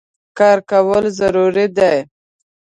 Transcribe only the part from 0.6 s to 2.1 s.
کول ضرور دي